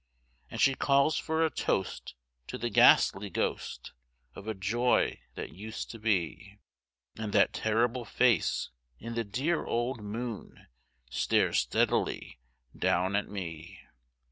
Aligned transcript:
And 0.49 0.59
she 0.59 0.73
calls 0.73 1.19
for 1.19 1.45
a 1.45 1.51
toast 1.51 2.15
to 2.47 2.57
the 2.57 2.71
ghastly 2.71 3.29
ghost 3.29 3.91
Of 4.33 4.47
a 4.47 4.55
joy 4.55 5.19
that 5.35 5.53
used 5.53 5.91
to 5.91 5.99
be. 5.99 6.57
And 7.17 7.33
that 7.33 7.53
terrible 7.53 8.03
face 8.03 8.71
in 8.97 9.13
the 9.13 9.23
dear 9.23 9.63
old 9.63 10.01
moon 10.01 10.65
Stares 11.11 11.59
steadily 11.59 12.39
down 12.75 13.15
at 13.15 13.29
me. 13.29 13.79